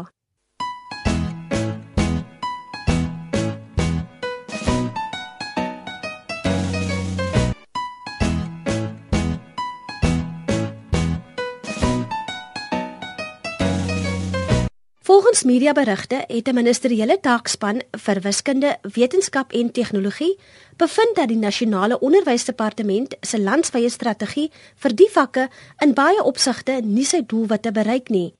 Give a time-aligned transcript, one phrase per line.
[15.03, 20.39] Volgens mediaberigte het 'n ministeriële taakspan vir wiskunde, wetenskap en tegnologie
[20.77, 27.05] bevind dat die nasionale onderwysdepartement se landwyse strategie vir die vakke in baie opsigte nie
[27.05, 28.33] sy doelwitte bereik nie.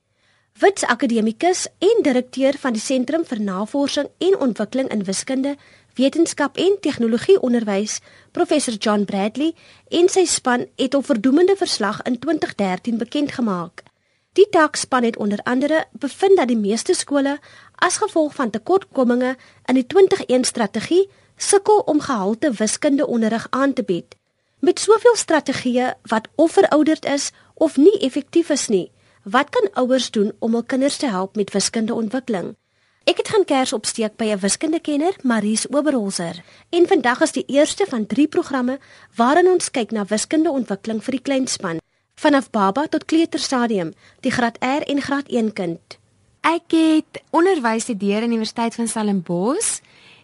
[0.59, 5.55] Wits akademikus en direkteur van die Sentrum vir Navorsing en Ontwikkeling in Wiskunde,
[5.93, 7.99] Wetenskap en Tegnologie Onderwys,
[8.31, 9.53] professor John Bradley,
[9.87, 13.92] en sy span het 'n verdoemende verslag in 2013 bekend gemaak.
[14.33, 17.39] Die taakspan het onder andere bevind dat die meeste skole
[17.75, 19.35] as gevolg van tekortkominge
[19.69, 24.15] in die 2021 strategie sukkel om gehalte wiskunde onderrig aan te bied.
[24.59, 28.91] Met soveel strategieë wat of verouderd is of nie effektief is nie,
[29.23, 32.55] wat kan ouers doen om hul kinders te help met wiskundeontwikkeling?
[33.03, 37.85] Ek het gaan kers opsteek by 'n wiskundekenner, Maries Oberholzer, en vandag is die eerste
[37.85, 38.79] van 3 programme
[39.15, 41.83] waarin ons kyk na wiskundeontwikkeling vir die kleinspan
[42.15, 45.97] vanaf baba tot kleuterstadium, die graad R en graad 1 kind.
[46.43, 49.79] Ek het onderwys gedoen aan die Universiteit van Stellenbosch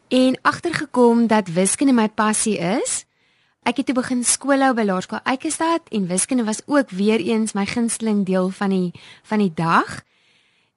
[0.07, 3.05] en agtergekom dat wiskunde my passie is.
[3.63, 7.65] Ek het toe begin skoolhou by Laerskool Eikestad en wiskunde was ook weer eens my
[7.65, 8.91] gunsteling deel van die
[9.23, 10.01] van die dag.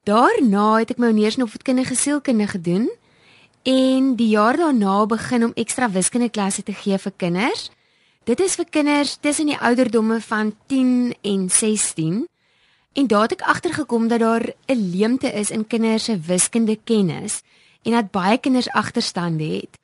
[0.04, 2.90] Daarna het ek my honeurs in opvoedkundige sielkunde gedoen
[3.62, 7.70] en die jaar daarna begin om ekstra wiskunde klasse te gee vir kinders.
[8.22, 12.20] Dit is vir kinders tussen die ouderdomme van 10 en 16.
[12.94, 17.42] En daar het ek agtergekom dat daar 'n leemte is in kinders se wiskunde kennis
[17.82, 19.78] en dat baie kinders agterstande het.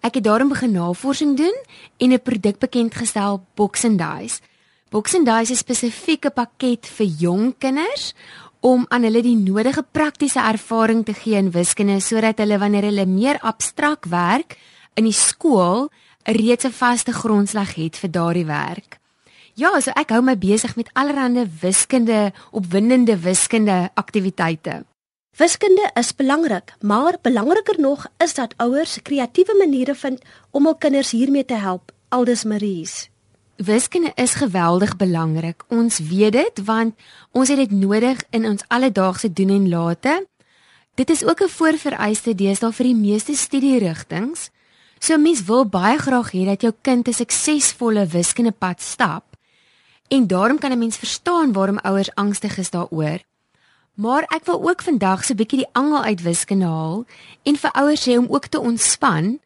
[0.00, 1.56] Ek het daarom begin navorsing doen
[1.96, 4.40] en 'n produk bekend gestel, Box and Dice.
[4.88, 8.14] Box and Dice is 'n spesifieke pakket vir jong kinders
[8.60, 13.06] om aan hulle die nodige praktiese ervaring te gee in wiskunde sodat hulle wanneer hulle
[13.06, 14.56] meer abstrak werk
[14.94, 15.90] in die skool
[16.26, 18.98] reeds 'n vaste grondslag het vir daardie werk.
[19.54, 24.84] Ja, so ek hou my besig met allerlei wiskunde, opwindende wiskunde aktiwiteite.
[25.36, 31.10] Wiskunde is belangrik, maar belangriker nog is dat ouers kreatiewe maniere vind om hul kinders
[31.10, 31.92] hiermee te help.
[32.08, 33.10] Aldus Maries.
[33.56, 35.64] Wiskunde is geweldig belangrik.
[35.68, 36.94] Ons weet dit want
[37.32, 40.26] ons het dit nodig in ons alledaagse doen en late.
[40.94, 44.36] Dit is ook 'n voorvereiste deesdae vir die meeste studierigtinge.
[45.06, 49.24] So mens wil baie graag hê dat jou kind 'n suksesvolle wiskundepad stap.
[50.08, 53.20] En daarom kan 'n mens verstaan waarom ouers angstig is daaroor.
[53.94, 57.04] Maar ek wil ook vandag so 'n bietjie die angel uit wiskunde haal
[57.42, 59.40] en vir ouers sê om ook te ontspan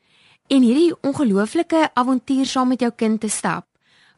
[0.46, 3.66] en hierdie ongelooflike avontuur saam met jou kind te stap.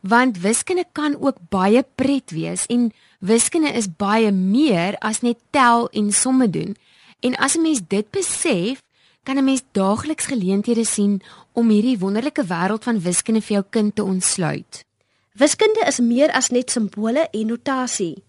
[0.00, 5.88] Want wiskunde kan ook baie pret wees en wiskunde is baie meer as net tel
[5.88, 6.76] en somme doen.
[7.20, 8.82] En as 'n mens dit besef,
[9.22, 11.22] kan 'n mens daagliks geleenthede sien
[11.52, 14.84] om hierdie wonderlike wêreld van wiskunde vir jou kind te ontsluit.
[15.32, 18.22] Wiskunde is meer as net simbole en notasie.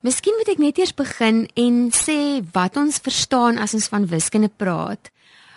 [0.00, 4.48] Miskien moet ek net eers begin en sê wat ons verstaan as ons van wiskunde
[4.48, 5.10] praat.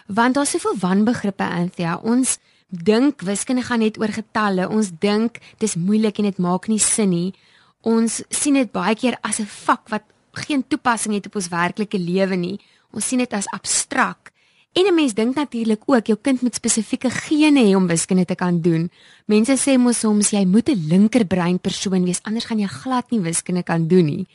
[0.07, 1.95] Want daar's soveel wanbegrippe Anthea.
[2.03, 4.67] Ons dink wiskunde gaan net oor getalle.
[4.69, 7.33] Ons dink dis moeilik en dit maak nie sin nie.
[7.81, 10.03] Ons sien dit baie keer as 'n vak wat
[10.33, 12.59] geen toepassing het op ons werklike lewe nie.
[12.91, 14.32] Ons sien dit as abstrakt.
[14.73, 18.35] En 'n mens dink natuurlik ook jou kind moet spesifieke gene hê om wiskunde te
[18.35, 18.91] kan doen.
[19.25, 23.19] Mense sê mos soms jy moet 'n linkerbrein persoon wees anders gaan jy glad nie
[23.19, 24.27] wiskunde kan doen nie.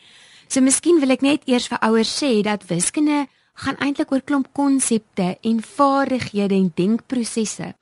[0.46, 4.48] So miskien wil ek net eers vir ouers sê dat wiskunde gaan eintlik oor klomp
[4.52, 7.74] konsepte en vaardighede en denkprosesse.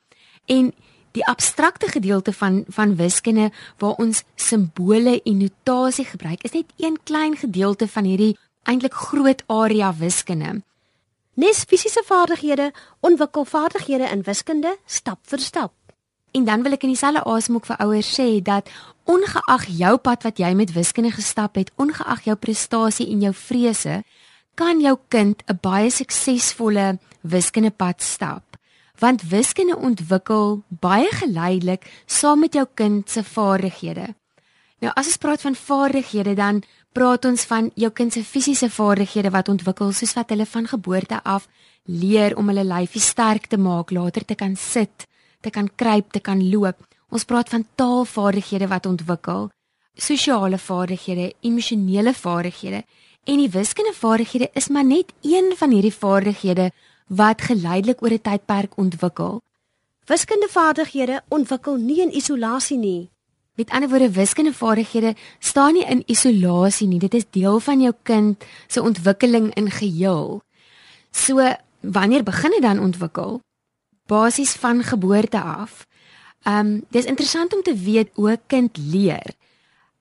[0.45, 0.73] En
[1.11, 6.97] die abstrakte gedeelte van van wiskunde waar ons simbole en notasie gebruik is net een
[7.03, 10.61] klein gedeelte van hierdie eintlik groot area wiskunde.
[11.37, 15.73] Nes fisiese vaardighede ontwikkel vaardighede in wiskunde stap vir stap.
[16.33, 18.71] En dan wil ek in dieselfde asem ook vir ouers sê dat
[19.05, 23.99] ongeag jou pad wat jy met wiskunde gestap het, ongeag jou prestasie en jou vrese,
[24.57, 28.57] kan jou kind 'n baie suksesvolle wiskundepad stap.
[28.97, 34.15] Want wiskunde ontwikkel baie geleidelik saam met jou kind se vaardighede.
[34.81, 36.63] Nou as ons praat van vaardighede dan
[36.93, 41.23] praat ons van jou kind se fisiese vaardighede wat ontwikkel soos wat hulle van geboorte
[41.23, 41.47] af
[41.85, 45.07] leer om hulle lyfie sterk te maak, later te kan sit,
[45.41, 46.83] te kan kruip, te kan loop.
[47.09, 49.49] Ons praat van taalvaardighede wat ontwikkel,
[49.95, 52.83] sosiale vaardighede, emosionele vaardighede
[53.27, 56.71] en die wiskundevaardighede is maar net een van hierdie vaardighede
[57.07, 59.41] wat geleidelik oor 'n tydperk ontwikkel.
[60.05, 63.09] Wiskundevaardighede ontwikkel nie in isolasie nie.
[63.57, 66.99] Met ander woorde, wiskundevaardighede staan nie in isolasie nie.
[67.01, 70.43] Dit is deel van jou kind se ontwikkeling in geheel.
[71.11, 71.41] So,
[71.81, 73.39] wanneer begin dit dan ontwikkel?
[74.05, 75.87] Basies van geboorte af.
[76.45, 79.33] Ehm, um, dis interessant om te weet hoe 'n kind leer.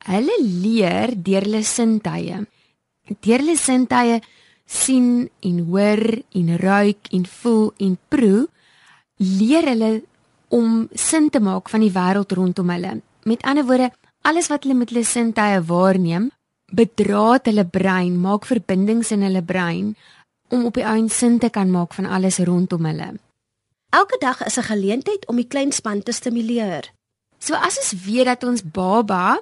[0.05, 2.47] Hulle leer deur hulle sintuie.
[3.21, 4.21] Deur hulle sintuie
[4.67, 8.49] sien en hoor en ruik en voel en proe
[9.17, 10.03] leer hulle
[10.49, 13.01] om sin te maak van die wêreld rondom hulle.
[13.27, 13.91] Met ander woorde,
[14.23, 16.29] alles wat hulle met hulle sintuie waarneem,
[16.71, 19.97] bedraad hulle brein, maak verbindings in hulle brein
[20.55, 23.09] om op die einde sin te kan maak van alles rondom hulle.
[23.91, 26.93] Elke dag is 'n geleentheid om die klein span te stimuleer.
[27.39, 29.41] So as ons weet dat ons baba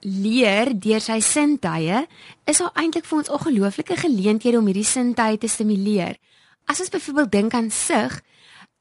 [0.00, 2.06] leer deur sy sintuie,
[2.44, 6.16] is daar eintlik vir ons ongelooflike geleenthede om hierdie sintuie te stimuleer.
[6.66, 8.22] As ons byvoorbeeld dink aan sig,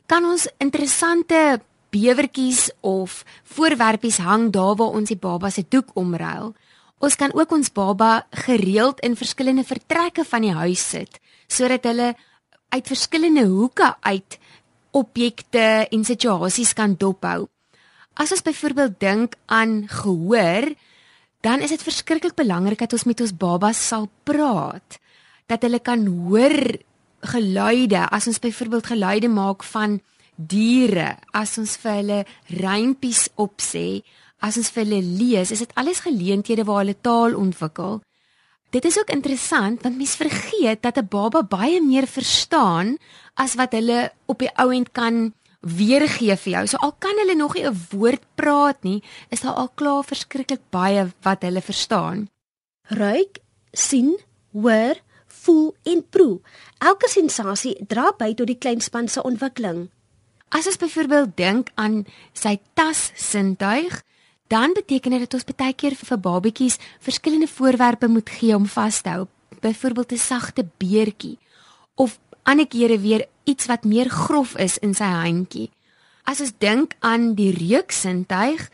[0.06, 1.62] kan ons interessante
[1.94, 6.54] bewertjies of voorwerpies hang daar waar ons die baba se doek omruil.
[7.00, 12.16] Ons kan ook ons baba gereeld in verskillende vertrekke van die huis sit sodat hulle
[12.74, 14.40] uit verskillende hoeke uit
[14.96, 17.46] objekte en situasies kan dophou.
[18.16, 20.72] As ons byvoorbeeld dink aan gehoor,
[21.44, 24.98] dan is dit verskriklik belangrik dat ons met ons babas sal praat.
[25.52, 26.58] Dat hulle kan hoor
[27.26, 30.00] geluide, as ons byvoorbeeld geluide maak van
[30.36, 34.04] diere, as ons vir hulle rympies opsê,
[34.42, 38.02] as ons vir hulle lees, is dit alles geleenthede waar hulle taal ontwikkel.
[38.76, 42.98] Dit is ook interessant want mens vergeet dat 'n baba baie meer verstaan
[43.36, 46.68] as wat hulle op die ouend kan weergee vir jou.
[46.68, 50.62] So al kan hulle nog nie 'n woord praat nie, is daar al klaar verskriklik
[50.70, 52.30] baie wat hulle verstaan.
[52.90, 53.40] Ruik,
[53.72, 54.18] sien,
[54.52, 54.96] hoor,
[55.28, 56.40] voel en proe.
[56.78, 59.90] Elke sensasie dra by tot die kleinspan se ontwikkeling.
[60.50, 64.04] As ons byvoorbeeld dink aan sy tas sintuig,
[64.48, 69.02] dan beteken dit dat ons baie keer vir babatjies verskillende voorwerpe moet gee om vas
[69.02, 69.28] te hou.
[69.62, 71.38] Byvoorbeeld 'n sagte beertjie
[71.96, 75.72] of ander kere weer iets wat meer grof is in sy handjie.
[76.24, 78.70] As ons dink aan die reuksintuig,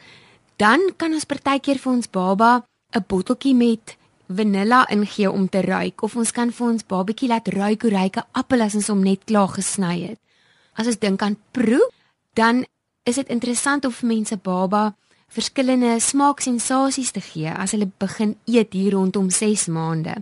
[0.56, 2.64] dan kan ons partykeer vir ons baba
[2.96, 3.98] 'n botteltjie met
[4.28, 8.24] vanilla ingee om te ruik of ons kan vir ons babatjie laat ruik hoe ryke
[8.32, 10.20] appel as ons hom net klaar gesny het.
[10.74, 11.90] As ons dink aan proe,
[12.34, 12.66] dan
[13.04, 14.96] is dit interessant of mense baba
[15.32, 20.18] verskillende smaaksensasies te gee as hulle begin eet hier rondom 6 maande.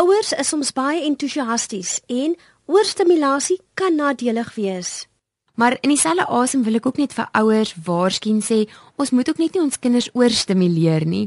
[0.00, 2.36] Ouers is soms baie entoesiasties en
[2.66, 5.06] Oorstimulasie kan nadelig wees.
[5.54, 8.62] Maar in dieselfde asem wil ek ook net vir ouers waarsku sê,
[8.96, 11.26] ons moet ook net nie ons kinders oorstimuleer nie.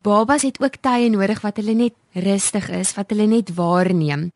[0.00, 4.30] Babas het ook tye nodig wat hulle net rustig is, wat hulle net waarneem.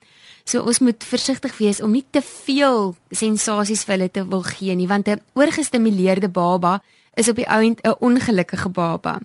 [0.44, 4.74] So ons moet versigtig wees om nie te veel sensasies vir hulle te wil gee
[4.76, 6.82] nie, want 'n oorgestimuleerde baba
[7.16, 9.20] is op die ouend 'n ongelukkige baba.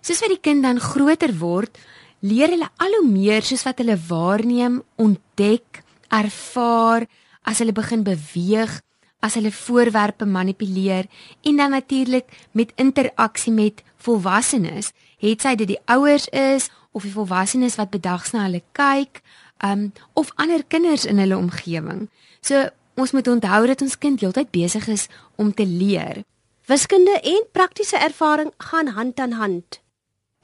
[0.00, 1.78] Soos wat die kind dan groter word,
[2.20, 7.06] leer hulle al hoe meer soos wat hulle waarneem, ontdek, ervaar
[7.44, 8.82] as hulle begin beweeg,
[9.20, 11.06] as hulle voorwerpe manipuleer
[11.42, 17.14] en dan natuurlik met interaksie met volwassenes, het sy dit die ouers is of die
[17.14, 19.22] volwassenes wat bedags na hulle kyk,
[19.64, 22.08] um of ander kinders in hulle omgewing.
[22.44, 22.68] So
[23.00, 25.06] ons moet onthou dat ons kind heeltyd besig is
[25.40, 26.24] om te leer.
[26.68, 29.80] Wiskunde en praktiese ervaring gaan hand aan hand.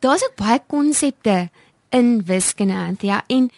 [0.01, 1.51] Daar's ook baie konsepte
[1.91, 3.51] in wiskunde, ja, en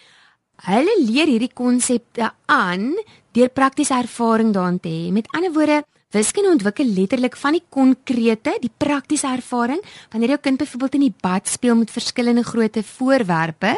[0.61, 2.93] Hulle leer hierdie konsepte aan
[3.37, 5.09] deur praktiese ervaring daarin te hê.
[5.13, 5.79] Met ander woorde,
[6.11, 11.15] wiskunde ontwikkel letterlik van die konkrete, die praktiese ervaring, wanneer jou kind byvoorbeeld in die
[11.23, 13.77] bad speel met verskillende grootte voorwerpe,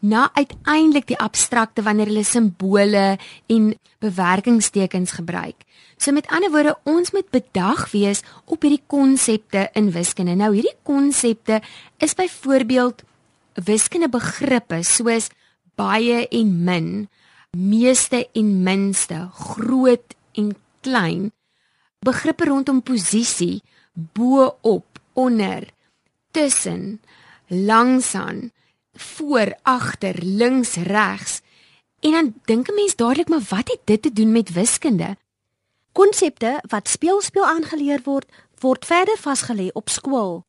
[0.00, 3.18] na uiteindelik die abstrakte wanneer hulle simbole
[3.50, 5.64] en bewerkingstekens gebruik.
[5.98, 10.36] So met ander woorde, ons moet bedag wees op hierdie konsepte in wiskunde.
[10.38, 11.60] Nou hierdie konsepte
[11.98, 13.02] is byvoorbeeld
[13.66, 15.30] wiskunde begrippe soos
[15.78, 17.08] baie en min,
[17.56, 20.54] meeste en minste, groot en
[20.86, 21.30] klein.
[21.98, 23.62] Begrippe rondom posisie,
[23.92, 25.68] bo op, onder,
[26.30, 27.00] tussen,
[27.46, 28.50] langsaan,
[28.92, 31.40] voor, agter, links, regs.
[32.00, 35.16] En dan dink 'n mens dadelik maar wat het dit te doen met wiskunde?
[35.92, 38.26] Konsepte wat speelspeel aangeleer word,
[38.58, 40.42] word verder vasgelê op skool.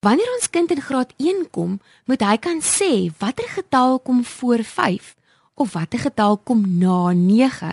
[0.00, 4.64] Wanneer ons kind in graad 1 kom, moet hy kan sê watter getal kom voor
[4.64, 5.14] 5
[5.54, 7.72] of watter getal kom na 9.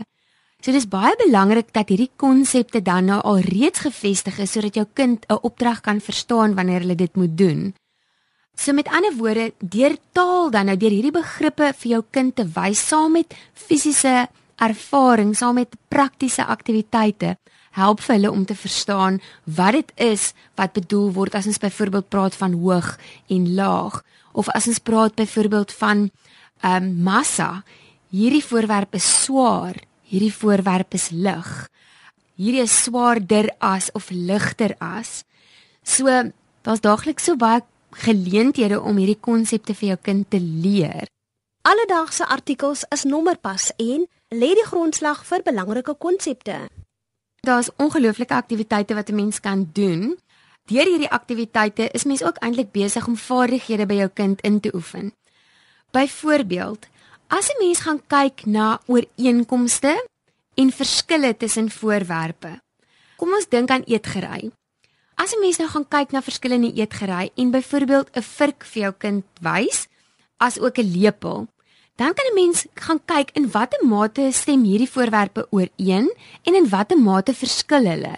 [0.62, 4.86] So dis baie belangrik dat hierdie konsepte dan nou al reeds gevestig is sodat jou
[4.94, 7.74] kind 'n opdrag kan verstaan wanneer hulle dit moet doen.
[8.56, 12.46] So met ander woorde, deur taal dan nou deur hierdie begrippe vir jou kind te
[12.46, 17.38] wys saam met fisiese ervaring, saam met praktiese aktiwiteite,
[17.72, 22.10] help vir hulle om te verstaan wat dit is wat bedoel word as ons byvoorbeeld
[22.10, 22.98] praat van hoog
[23.30, 24.04] en laag
[24.34, 26.12] of as ons praat byvoorbeeld van
[26.62, 27.64] ehm um, massa.
[28.12, 29.76] Hierdie voorwerp is swaar,
[30.12, 31.52] hierdie voorwerp is lig.
[32.36, 35.24] Hierdie is swaarder as of ligter as.
[35.84, 36.08] So
[36.66, 37.64] daar's daagliks so baie
[38.04, 41.08] geleenthede om hierdie konsepte vir jou kind te leer.
[41.68, 46.58] Alledaagse artikels is nommerpas en lê die grondslag vir belangrike konsepte.
[47.46, 50.18] Daar's ongelooflike aktiwiteite wat 'n mens kan doen.
[50.70, 54.74] Deur hierdie aktiwiteite is mens ook eintlik besig om vaardighede by jou kind in te
[54.74, 55.14] oefen.
[55.92, 56.88] Byvoorbeeld,
[57.32, 59.94] as 'n mens gaan kyk na ooreenkomste
[60.56, 62.60] en verskille tussen voorwerpe.
[63.16, 64.52] Kom ons dink aan eetgery.
[65.16, 68.94] As 'n mens nou gaan kyk na verskillende eetgery en byvoorbeeld 'n vurk vir jou
[68.98, 69.88] kind wys,
[70.38, 71.48] as ook 'n lepel,
[71.96, 76.08] dan kan 'n mens gaan kyk in watter mate stem hierdie voorwerpe ooreen
[76.44, 78.18] en in watter mate verskil hulle.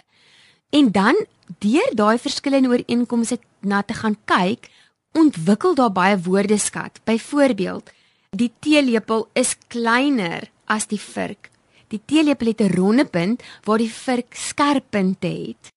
[0.70, 1.26] En dan
[1.58, 4.70] deur daai verskillende ooreenkomste na te gaan kyk,
[5.12, 7.00] ontwikkel daar baie woordeskat.
[7.04, 7.90] Byvoorbeeld,
[8.34, 11.50] die teelepel is kleiner as die vurk.
[11.88, 15.72] Die teelepel het 'n ronde punt waar die vurk skerp punte het.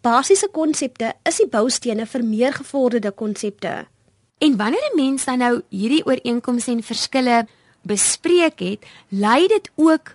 [0.00, 3.86] Basiese konsepte is die boustene vir meer gevorderde konsepte.
[4.38, 7.46] En wanneer 'n mens dan nou hierdie ooreenkomste en verskille
[7.82, 10.14] bespreek het, lei dit ook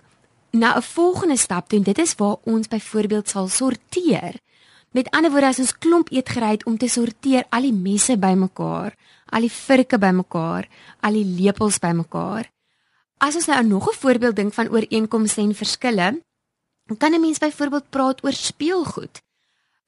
[0.50, 4.34] na 'n volgende stap toe en dit is waar ons byvoorbeeld sal sorteer.
[4.90, 8.18] Met ander woorde as ons klomp eet gery het om te sorteer al die messe
[8.18, 8.94] bymekaar,
[9.30, 10.68] al die vurke bymekaar,
[11.00, 12.50] al die lepels bymekaar.
[13.18, 16.22] As ons nou nog 'n voorbeeld dink van ooreenkomste en verskille,
[16.98, 19.22] kan 'n mens byvoorbeeld praat oor speelgoed.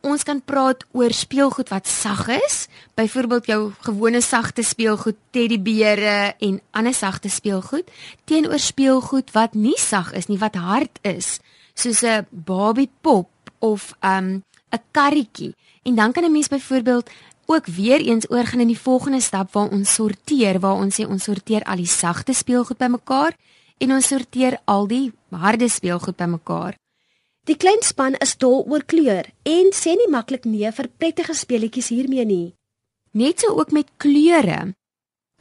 [0.00, 6.61] Ons kan praat oor speelgoed wat sag is, byvoorbeeld jou gewone sagte speelgoed, teddybeere en
[6.70, 7.90] ander sagte speelgoed,
[8.25, 11.38] teenoor speelgoed wat nie sag is nie, wat hard is,
[11.75, 13.28] soos 'n Barbie pop
[13.59, 14.42] of 'n um,
[14.73, 15.54] 'n karretjie.
[15.82, 17.11] En dan kan 'n mens byvoorbeeld
[17.50, 21.25] ook weer eens oorgaan in die volgende stap waar ons sorteer, waar ons sê ons
[21.25, 23.35] sorteer al die sagte speelgoed bymekaar
[23.83, 26.76] en ons sorteer al die harde speelgoed bymekaar.
[27.49, 31.88] Die klein span is dol oor kleur en sê nie maklik nee vir prettige speletjies
[31.90, 32.49] hiermee nie.
[33.12, 34.75] Net so ook met kleure.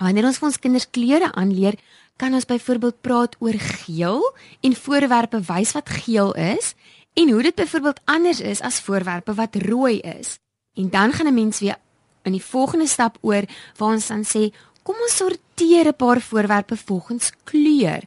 [0.02, 1.76] Wanneer ons vir ons kinders kleure aanleer,
[2.18, 4.24] kan ons byvoorbeeld praat oor geel
[4.66, 6.74] en voorwerpe wys wat geel is
[7.20, 10.40] en hoe dit byvoorbeeld anders is as voorwerpe wat rooi is.
[10.74, 11.78] En dan gaan 'n mens weer
[12.24, 13.44] in die volgende stap oor
[13.78, 14.52] waar ons dan sê,
[14.84, 18.02] kom ons sorteer 'n paar voorwerpe volgens kleur.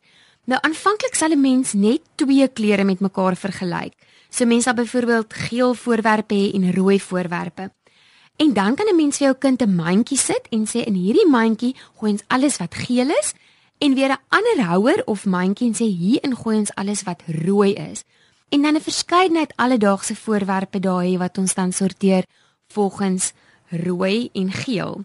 [0.44, 3.94] Nou aanvanklik sal 'n mens net twee kleure met mekaar vergelyk.
[4.30, 7.70] So mense sal byvoorbeeld geel voorwerpe hê en rooi voorwerpe.
[8.36, 11.28] En dan kan 'n mens vir jou kind 'n mandjie sit en sê in hierdie
[11.28, 13.34] mandjie gooi ons alles wat geel is
[13.78, 17.72] en weer 'n ander houer of mandjie en sê hierin gooi ons alles wat rooi
[17.72, 18.04] is.
[18.48, 22.24] En dan 'n verskeidenheid alledaagse voorwerpe daar hê wat ons dan sorteer
[22.68, 23.32] volgens
[23.72, 25.04] rooi en geel.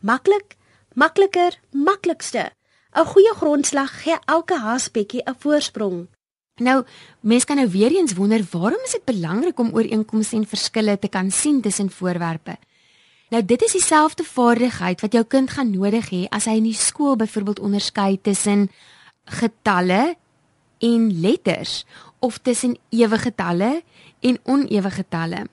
[0.00, 0.56] Maklik,
[0.94, 2.50] makliker, maklikste.
[2.92, 6.08] 'n Goeie grondslag gee elke haspetjie 'n voorsprong.
[6.60, 6.84] Nou,
[7.20, 11.08] mense kan nou weer eens wonder, waarom is dit belangrik om ooreenkomste en verskille te
[11.08, 12.56] kan sien tussen voorwerpe?
[13.30, 16.74] Nou, dit is dieselfde vaardigheid wat jou kind gaan nodig hê as hy in die
[16.74, 18.70] skool byvoorbeeld onderskei tussen
[19.24, 20.16] getalle
[20.78, 21.84] en letters
[22.18, 23.82] of tussen ewe getalle
[24.20, 25.46] en onewe getalle.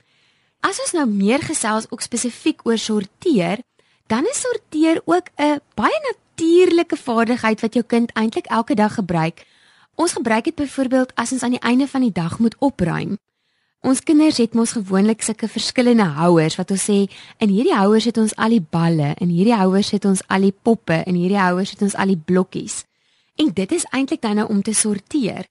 [0.60, 3.62] As ons nou meer gesels ook spesifiek oor sorteer,
[4.10, 9.46] dan is sorteer ook 'n baie natuurlike vaardigheid wat jou kind eintlik elke dag gebruik.
[9.94, 13.18] Ons gebruik dit byvoorbeeld as ons aan die einde van die dag moet opruim.
[13.80, 17.06] Ons kinders het mos gewoonlik sulke verskillende houers wat ons sê
[17.38, 20.54] in hierdie houers het ons al die balle, in hierdie houers het ons al die
[20.62, 22.84] poppe, in hierdie houers het ons al die blokkies.
[23.36, 25.46] En dit is eintlik dan nou om te sorteer.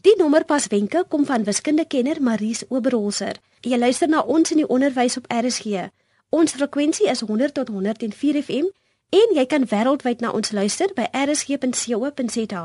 [0.00, 3.36] Die nommerpas wenke kom van wiskundekenner Maries Oberholzer.
[3.60, 5.88] Jy luister na ons in die onderwys op RSG.
[6.30, 8.70] Ons frekwensie is 100 tot 104 FM
[9.10, 12.62] En jy kan wêreldwyd na ons luister by rsg.co.za.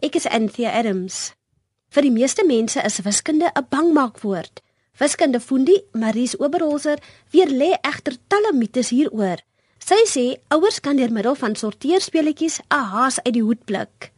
[0.00, 1.34] Ek is Anthea Adams.
[1.92, 4.62] Vir die meeste mense is wiskunde 'n bangmaakwoord.
[4.96, 6.98] Wiskunde fundie Maries Oberholzer
[7.30, 9.44] weer lê egter talle mites hieroor.
[9.78, 14.11] Sy sê ouers kan deur middel van sorteerspeletjies 'n haas uit die hoed pluk.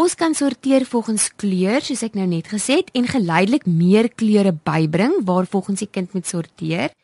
[0.00, 4.54] Ons kan sorteer volgens kleur, soos ek nou net gesê het, en geleidelik meer kleure
[4.64, 6.94] bybring waarvolgens die kind moet sorteer.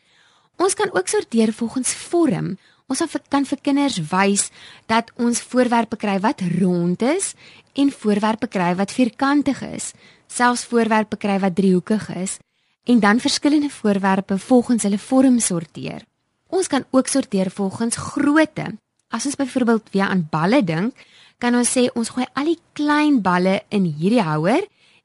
[0.56, 2.54] Ons kan ook sorteer volgens vorm.
[2.88, 4.46] Ons kan vir kinders wys
[4.88, 7.34] dat ons voorwerpe kry wat rond is
[7.76, 9.90] en voorwerpe kry wat vierkantig is,
[10.30, 12.38] selfs voorwerpe kry wat driehoekig is
[12.86, 16.06] en dan verskillende voorwerpe volgens hulle vorm sorteer.
[16.48, 18.70] Ons kan ook sorteer volgens grootte.
[19.10, 20.94] As ons byvoorbeeld weer aan balle dink,
[21.38, 24.64] kan ons sê ons gooi al die klein balle in hierdie houer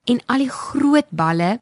[0.09, 1.59] en al die groot balle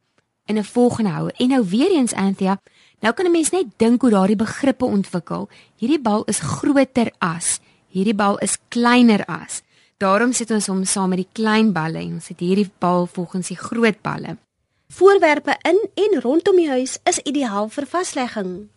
[0.49, 1.33] in 'n volgende houer.
[1.37, 2.59] En nou weer eens Anthea,
[2.99, 5.49] nou kan 'n mens net dink hoe daardie begrippe ontwikkel.
[5.75, 9.61] Hierdie bal is groter as, hierdie bal is kleiner as.
[9.97, 13.47] Daarom sit ons hom saam met die klein balle en ons het hierdie bal volgens
[13.47, 14.37] die groot balle.
[14.87, 18.69] Voorwerpe in en rondom die huis is ideaal vir vaslegging.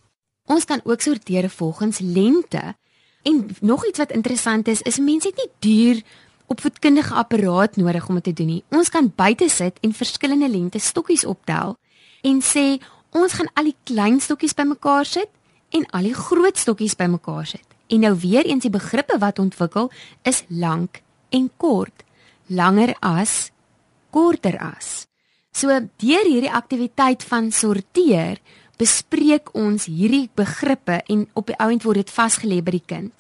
[0.47, 2.75] Ons kan ook sorteer volgens lengte.
[3.23, 6.03] En nog iets wat interessant is, is mense het nie duur
[6.47, 8.65] opvoedkundige apparaat nodig om dit te doen nie.
[8.69, 11.77] Ons kan buite sit en verskillende lengte stokkies optel
[12.23, 12.67] en sê
[13.11, 15.31] ons gaan al die klein stokkies bymekaar sit
[15.73, 17.67] en al die groot stokkies bymekaar sit.
[17.89, 19.91] En nou weer eens die begrippe wat ontwikkel
[20.29, 22.05] is lank en kort.
[22.47, 23.51] Langer as
[24.11, 25.07] korter as.
[25.53, 25.69] So
[26.01, 28.41] deur hierdie aktiwiteit van sorteer
[28.77, 33.13] bespreek ons hierdie begrippe en op die ouend word dit vasgelê by die kind.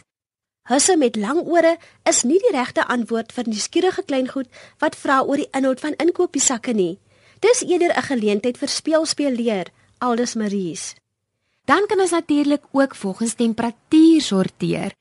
[0.70, 5.42] Husse met lang ore is nie die regte antwoord vir nuuskierige kleingoed wat vra oor
[5.42, 6.98] die inhoud van inkopiesakke nie.
[7.40, 9.66] Dis eerder 'n geleentheid vir speel speel leer,
[9.98, 10.94] aldus Maries.
[11.64, 14.92] Dan kan ons natuurlik ook volgens temperatuur sorteer.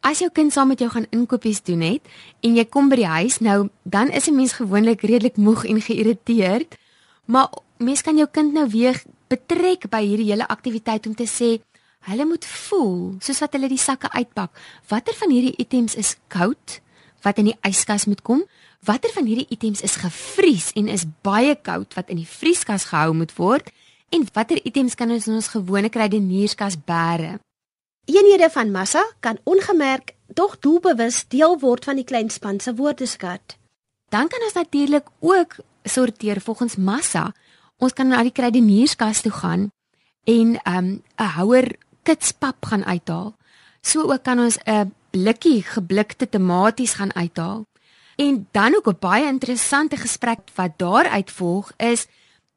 [0.00, 2.02] As jou kind saam met jou gaan inkopies doen het
[2.40, 5.80] en jy kom by die huis nou, dan is 'n mens gewoonlik redelik moeg en
[5.80, 6.76] geïrriteerd,
[7.24, 11.58] maar mens kan jou kind nou weer betrek by hierdie hele aktiwiteit om te sê
[12.08, 14.52] hulle moet voel soos wat hulle die sakke uitpak.
[14.90, 16.80] Watter van hierdie items is koud
[17.24, 18.44] wat in die yskas moet kom?
[18.84, 23.14] Watter van hierdie items is gevries en is baie koud wat in die vrieskas gehou
[23.16, 23.70] moet word?
[24.12, 27.38] En watter items kan ons in ons gewone kruidenierskas bære?
[28.04, 33.56] Eenhede van massa kan ongemerk tog doelbewus deel word van die kleinspan se woordeskat.
[34.12, 37.32] Dan kan ons natuurlik ook sorteer volgens massa
[37.78, 39.70] ons kan na die kruidenierskas toe gaan
[40.24, 43.34] en 'n um, houer kitspap gaan uithaal.
[43.82, 47.66] So ook kan ons 'n blikkie geblikte tomaties gaan uithaal.
[48.16, 52.06] En dan ook 'n baie interessante gesprek wat daaruit volg is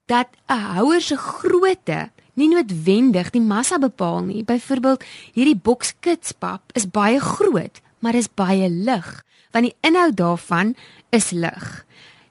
[0.05, 4.43] dat 'n houer se grootte nie noodwendig die massa bepaal nie.
[4.43, 5.03] Byvoorbeeld,
[5.33, 10.75] hierdie boks kitspap is baie groot, maar is baie lig, want die inhoud daarvan
[11.09, 11.85] is lig.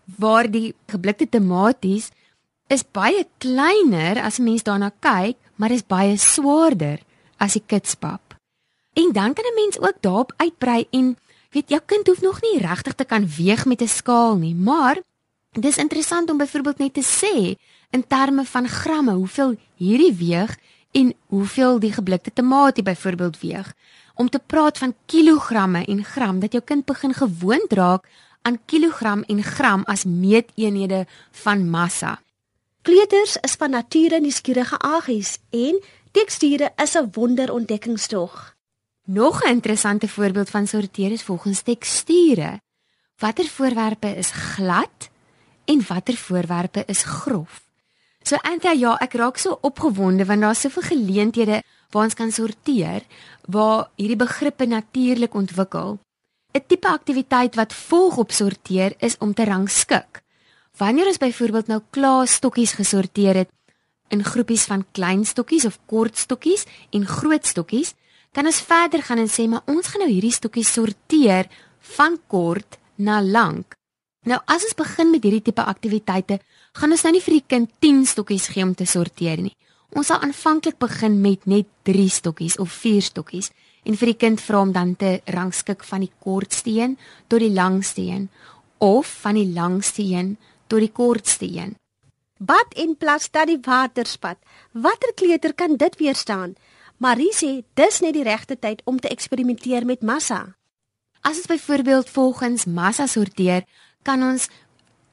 [0.05, 2.11] Waar die geblikte tomaties
[2.69, 6.99] is baie kleiner as 'n mens daarna kyk, maar is baie swaarder
[7.39, 8.35] as die kitspap.
[8.93, 11.17] En dan kan 'n mens ook daarop uitbrei en
[11.51, 15.01] weet jou kind hoef nog nie regtig te kan weeg met 'n skaal nie, maar
[15.51, 17.57] dis interessant om byvoorbeeld net te sê
[17.91, 20.57] in terme van gramme hoeveel hierdie weeg
[20.93, 23.75] en hoeveel die geblikte tamatie byvoorbeeld weeg
[24.15, 28.09] om te praat van kilogramme en gram dat jou kind begin gewoond raak
[28.43, 32.21] aan kilogram en gram as meeteenhede van massa.
[32.87, 35.81] Kleuters is van nature nuuskierige agies en
[36.15, 38.55] teksture is 'n wonderontdekkingstog.
[39.05, 42.61] Nog 'n interessante voorbeeld van sorteer is volgens teksture.
[43.19, 45.11] Watter voorwerpe is glad
[45.65, 47.63] en watter voorwerpe is grof?
[48.23, 53.03] So Anta, ja, ek raak so opgewonde want daar's soveel geleenthede waar ons kan sorteer
[53.49, 55.99] waar hierdie begrippe natuurlik ontwikkel.
[56.53, 60.25] 'n Tipe aktiwiteit wat volg op sorteer is om te rangskik.
[60.77, 63.53] Wanneer ons byvoorbeeld nou klaar stokkies gesorteer het
[64.13, 67.95] in groepies van klein stokkies of kort stokkies en groot stokkies,
[68.33, 71.49] kan ons verder gaan en sê maar ons gaan nou hierdie stokkies sorteer
[71.97, 73.73] van kort na lank.
[74.29, 76.39] Nou as ons begin met hierdie tipe aktiwiteite,
[76.77, 79.55] gaan ons nou nie vir die kind 10 stokkies gee om te sorteer nie.
[79.97, 83.49] Ons sal aanvanklik begin met net 3 stokkies of 4 stokkies
[83.87, 86.99] en vir die kind vra om dan te rangskik van die kortste een
[87.31, 88.29] tot die langste een
[88.85, 91.77] of van die langste een tot die kortste een.
[92.39, 94.37] Bad en plas dat die waterspat.
[94.73, 96.55] Watter kleuter kan dit weerstaan?
[96.97, 100.57] Marie sê dis net die regte tyd om te eksperimenteer met massa.
[101.21, 103.65] As ons byvoorbeeld volgens massa sorteer,
[104.03, 104.49] kan ons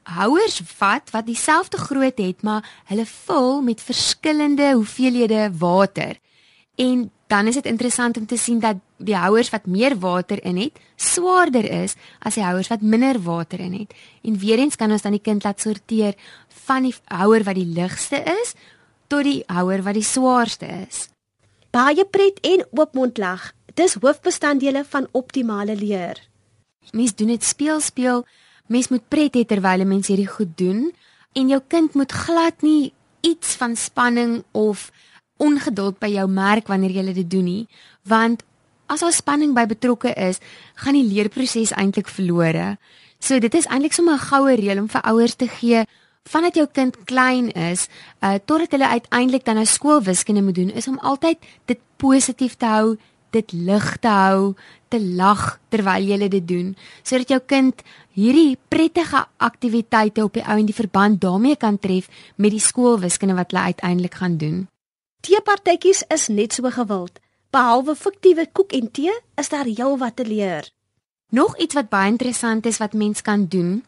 [0.04, 6.20] houers vat wat dieselfde grootte het, maar hulle vul met verskillende hoeveelhede water.
[6.76, 10.56] En dan is dit interessant om te sien dat die houers wat meer water in
[10.56, 13.94] het, swaarder is as die houers wat minder water in het.
[14.22, 16.14] En weer eens kan ons dan die kind laat sorteer
[16.66, 18.54] van die houer wat die ligste is
[19.08, 21.08] tot die houer wat die swaarste is.
[21.74, 23.52] Baie pret en oopmond lag.
[23.74, 26.20] Dis hoofbestanddele van optimale leer.
[26.92, 28.24] Mens doen dit speel speel.
[28.68, 30.92] Mens moet pret hê terwyl 'n mens hierdie goed doen
[31.32, 34.90] en jou kind moet glad nie iets van spanning of
[35.36, 37.66] ongeduld by jou merk wanneer jy dit doen nie,
[38.02, 38.44] want
[38.86, 40.40] as daar spanning by betrokke is,
[40.74, 42.76] gaan die leerproses eintlik verlore.
[43.18, 45.86] So dit is eintlik sommer 'n goue reël om vir ouers te gee
[46.24, 47.88] vandat jou kind klein is,
[48.22, 52.66] uh totdat hulle uiteindelik dan nou skoolwiskunde moet doen, is om altyd dit positief te
[52.66, 52.96] hou,
[53.30, 54.54] dit lig te hou,
[54.88, 57.82] te lag terwyl jy dit doen, sodat jou kind
[58.14, 63.34] hierdie prettige aktiwiteite op die ou en die verband daarmee kan tref met die skoolwiskunde
[63.34, 64.68] wat hulle uiteindelik gaan doen.
[65.24, 67.16] Teepartytjies is net so gewild.
[67.54, 70.68] Behalwe fiktiewe koek en tee, is daar heelwat te leer.
[71.32, 73.78] Nog iets wat baie interessant is wat mens kan doen,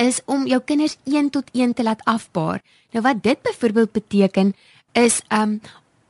[0.00, 2.62] is om jou kinders 1 tot 1 te laat afbaar.
[2.96, 4.54] Nou wat dit byvoorbeeld beteken
[4.96, 5.60] is um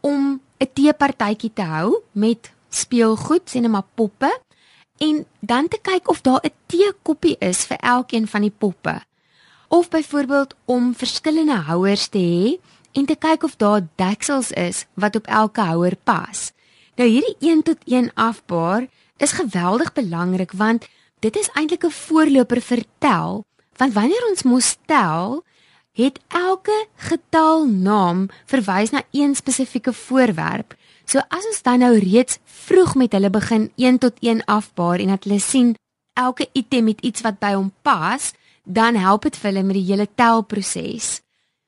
[0.00, 4.30] om 'n teepartytjie te hou met speelgoed, sê net maar poppe
[4.98, 9.02] en dan te kyk of daar 'n teekoppie is vir elkeen van die poppe.
[9.68, 12.58] Of byvoorbeeld om verskillende houers te hê
[12.92, 16.50] en te kyk of daar deksels is wat op elke houer pas.
[16.96, 20.88] Nou hierdie 1 tot 1 afbaar is geweldig belangrik want
[21.20, 23.44] dit is eintlik 'n voorloper vir tel
[23.76, 25.44] want wanneer ons mos tel
[25.92, 30.74] het elke getalnaam verwys na een spesifieke voorwerp.
[31.04, 35.08] So as ons dan nou reeds vroeg met hulle begin 1 tot 1 afbaar en
[35.14, 35.74] dat hulle sien
[36.12, 38.32] elke item het iets wat by hom pas,
[38.64, 41.20] dan help dit vir hulle met die hele telproses.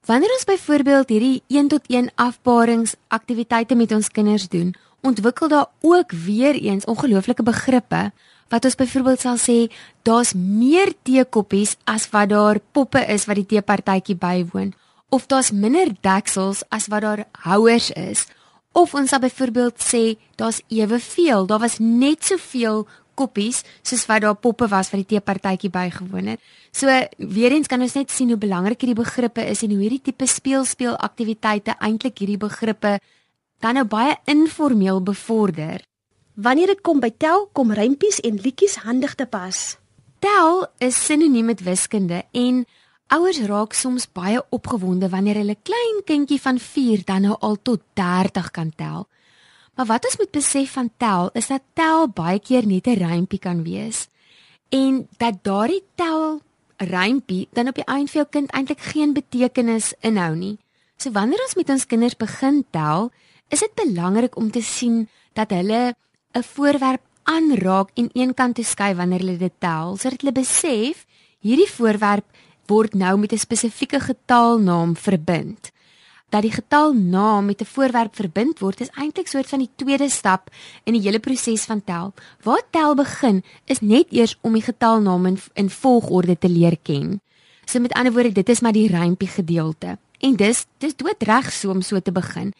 [0.02, 6.12] Wanneer ons byvoorbeeld hierdie 1 tot 1 afbaringsaktiwiteite met ons kinders doen, ontwikkel daar ook
[6.12, 8.10] weer eens ongelooflike begrippe
[8.48, 9.56] wat ons byvoorbeeld sal sê
[10.02, 14.74] daar's meer teekoppies as wat daar poppe is wat die teepartytjie bywoon
[15.08, 18.26] of daar's minder deksels as wat daar houers is
[18.72, 24.36] of ons sal byvoorbeeld sê daar's eweveel daar was net soveel koppies soos wat daar
[24.36, 26.40] poppe was wat die teepartytjie bygewoon het.
[26.72, 30.02] So weer eens kan ons net sien hoe belangrik hierdie begrippe is en hoe hierdie
[30.02, 32.98] tipe speelspeel aktiwiteite eintlik hierdie begrippe
[33.62, 35.84] dan nou baie informeel bevorder.
[36.34, 39.76] Wanneer dit kom by tel, kom rympies en liedjies handig te pas.
[40.22, 42.64] Tel is sinoniem met wiskunde en
[43.12, 47.82] ouers raak soms baie opgewonde wanneer hulle klein kindjie van 4 dan nou al tot
[47.98, 49.04] 30 kan tel.
[49.76, 53.38] Maar wat ons moet besef van tel is dat tel baie keer net 'n rympie
[53.38, 54.08] kan wees
[54.68, 56.40] en dat daardie tel
[56.76, 60.58] rympie dan op die einde vir jou kind eintlik geen betekenis inhou nie.
[60.96, 63.10] So wanneer ons met ons kinders begin tel,
[63.48, 65.94] is dit belangrik om te sien dat hulle
[66.34, 71.06] 'n voorwerp aanraak en eenkant toe skuif wanneer hulle dit tel, sodat hulle besef
[71.42, 72.24] hierdie voorwerp
[72.66, 75.72] word nou met 'n spesifieke getalnaam verbind.
[76.28, 80.50] Dat die getalnaam met 'n voorwerp verbind word, is eintlik soort van die tweede stap
[80.84, 82.12] in die hele proses van tel.
[82.42, 87.20] Waar tel begin, is net eers om die getalnaam in, in volgorde te leer ken.
[87.64, 89.98] So met ander woorde, dit is maar die rympie gedeelte.
[90.20, 92.52] En dis dis doodreg so om so te begin.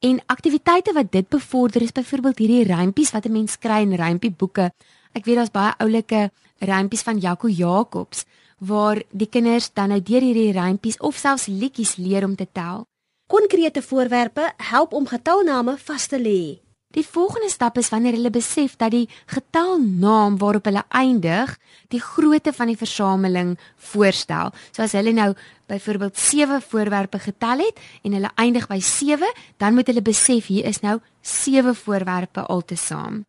[0.00, 4.72] En aktiwiteite wat dit bevorder is byvoorbeeld hierdie rympies wat 'n mens kry in rympieboeke.
[5.12, 8.24] Ek weet daar's baie oulike rympies van Jaco Jacobs
[8.60, 12.84] waar die kinders dan nou deur hierdie rympies of selfs liedjies leer om te tel.
[13.30, 16.60] Konkrete voorwerpe help om getalname vas te lê.
[16.90, 21.52] Die volgende stap is wanneer hulle besef dat die getalnaam waarop hulle eindig,
[21.94, 23.52] die grootte van die versameling
[23.92, 24.50] voorstel.
[24.74, 25.28] So as hulle nou
[25.70, 29.30] byvoorbeeld 7 voorwerpe getel het en hulle eindig by 7,
[29.62, 33.22] dan moet hulle besef hier is nou 7 voorwerpe altesaam.